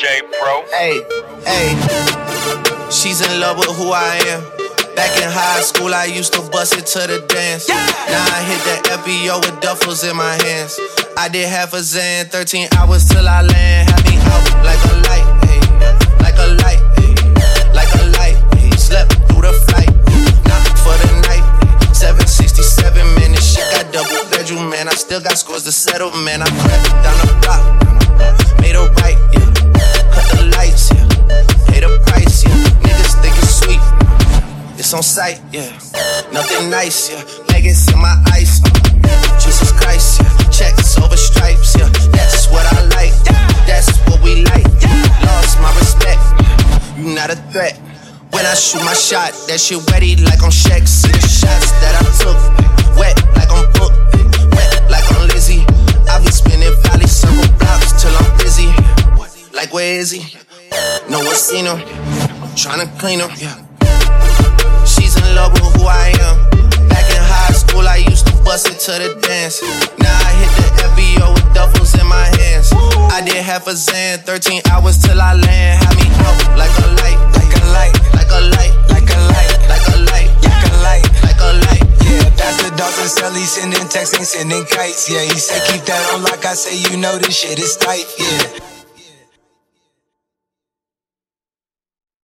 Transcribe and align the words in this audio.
Hey, 0.00 1.76
she's 2.90 3.20
in 3.20 3.38
love 3.38 3.58
with 3.58 3.76
who 3.76 3.92
I 3.92 4.16
am. 4.32 4.40
Back 4.96 5.12
in 5.20 5.28
high 5.28 5.60
school, 5.60 5.92
I 5.92 6.06
used 6.06 6.32
to 6.32 6.40
bust 6.50 6.72
it 6.78 6.86
to 6.96 7.00
the 7.00 7.20
dance. 7.28 7.68
Now 7.68 8.24
I 8.32 8.40
hit 8.48 8.60
the 8.64 8.76
FBO 8.96 9.44
with 9.44 9.60
duffels 9.60 10.08
in 10.08 10.16
my 10.16 10.40
hands. 10.42 10.80
I 11.18 11.28
did 11.28 11.46
half 11.46 11.74
a 11.74 11.82
Zan, 11.82 12.24
13 12.26 12.68
hours 12.78 13.04
till 13.10 13.28
I 13.28 13.42
land. 13.42 13.90
Had 13.90 14.04
me 14.08 14.16
out 14.32 14.64
like 14.64 14.80
a 14.88 14.96
light, 15.04 15.26
hey, 15.44 15.60
like 16.24 16.38
a 16.40 16.48
light, 16.64 16.80
hey, 16.96 17.12
like 17.76 17.92
a 18.00 18.04
light. 18.16 18.40
Hey, 18.56 18.70
slept 18.80 19.12
through 19.28 19.42
the 19.44 19.52
flight, 19.68 19.92
not 20.48 20.64
for 20.80 20.96
the 20.96 21.12
night. 21.28 21.44
767, 21.92 23.04
man, 23.20 23.32
this 23.32 23.52
shit 23.52 23.68
got 23.68 23.92
double 23.92 24.24
bedroom, 24.30 24.70
man. 24.70 24.88
I 24.88 24.96
still 24.96 25.20
got 25.20 25.36
scores 25.36 25.64
to 25.64 25.72
settle, 25.72 26.10
man. 26.24 26.40
I 26.40 26.48
crept 26.64 26.88
down 27.04 27.16
the 27.20 27.36
block, 27.44 27.60
It's 34.80 34.94
on 34.94 35.02
sight, 35.02 35.42
yeah. 35.52 35.68
Nothing 36.32 36.70
nice, 36.70 37.12
yeah. 37.12 37.20
Leggings 37.52 37.86
in 37.92 37.98
my 38.00 38.16
eyes, 38.32 38.62
Uh. 38.64 39.38
Jesus 39.38 39.72
Christ, 39.72 40.22
yeah. 40.22 40.48
Checks 40.48 40.96
over 40.96 41.18
stripes, 41.18 41.76
yeah. 41.76 41.86
That's 42.16 42.48
what 42.48 42.64
I 42.64 42.88
like. 42.96 43.12
That's 43.68 43.92
what 44.08 44.22
we 44.22 44.40
like. 44.40 44.64
Lost 45.20 45.60
my 45.60 45.68
respect. 45.76 46.24
You 46.96 47.12
not 47.12 47.28
a 47.28 47.36
threat. 47.52 47.76
When 48.32 48.46
I 48.46 48.54
shoot 48.54 48.82
my 48.82 48.94
shot, 48.94 49.36
that 49.48 49.60
shit 49.60 49.84
wetty 49.92 50.16
like 50.24 50.42
on 50.42 50.48
Shaq. 50.50 50.88
See 50.88 51.12
the 51.12 51.28
shots 51.28 51.72
that 51.84 52.00
I 52.00 52.08
took. 52.16 52.40
Wet 52.96 53.20
like 53.36 53.52
on 53.52 53.68
Book. 53.76 53.92
Wet 54.56 54.88
like 54.88 55.04
on 55.12 55.28
Lizzie. 55.28 55.60
I 56.08 56.24
be 56.24 56.32
spinning 56.32 56.72
valley 56.88 57.06
circle 57.06 57.44
blocks 57.60 58.00
till 58.00 58.16
I'm 58.16 58.32
busy. 58.38 58.72
Like 59.52 59.74
where 59.74 60.00
is 60.00 60.10
he? 60.10 60.24
No 61.10 61.20
one 61.20 61.36
seen 61.36 61.66
him. 61.66 61.76
I'm 62.40 62.48
tryna 62.56 62.88
clean 62.98 63.20
him. 63.20 63.28
Yeah. 63.36 63.69
I 65.90 66.14
am. 66.22 66.36
Back 66.88 67.06
in 67.10 67.20
high 67.20 67.52
school, 67.52 67.86
I 67.86 67.98
used 68.06 68.26
to 68.26 68.34
bust 68.46 68.70
it 68.70 68.78
to 68.86 68.92
the 69.02 69.18
dance. 69.26 69.60
Now 69.98 70.14
I 70.14 70.30
hit 70.38 70.52
the 70.56 70.66
FBO 70.94 71.34
with 71.34 71.50
duffels 71.50 71.98
in 71.98 72.06
my 72.06 72.26
hands. 72.38 72.70
I 73.10 73.20
did 73.20 73.42
half 73.42 73.66
a 73.66 73.74
Zan, 73.74 74.18
13 74.22 74.62
hours 74.70 74.98
till 75.02 75.20
I 75.20 75.34
land. 75.34 75.82
Had 75.82 75.94
me 75.98 76.06
out 76.24 76.38
like 76.56 76.72
a 76.78 76.88
light, 77.02 77.20
like 77.34 77.52
a 77.58 77.64
light, 77.74 77.94
like 78.14 78.30
a 78.30 78.40
light, 78.54 78.74
like 78.88 79.10
a 79.10 79.18
light, 79.34 79.50
like 79.68 79.88
a 79.90 79.98
light, 80.06 80.30
like 80.46 80.64
a 80.64 80.76
light, 80.86 81.04
like 81.26 81.40
a 81.42 81.52
light. 81.66 81.84
Yeah, 82.06 82.30
that's 82.38 82.62
the 82.62 82.70
dogs 82.78 82.96
Sally 83.10 83.42
sending 83.42 83.86
texts, 83.88 84.14
ain't 84.14 84.26
sending 84.26 84.64
kites. 84.66 85.10
Yeah, 85.10 85.26
he 85.26 85.38
said 85.38 85.60
keep 85.68 85.82
that 85.84 86.14
on 86.14 86.22
like 86.22 86.44
I 86.46 86.54
say, 86.54 86.78
you 86.78 86.96
know 86.96 87.18
this 87.18 87.36
shit 87.36 87.58
is 87.58 87.76
tight. 87.76 88.06
Yeah. 88.18 88.69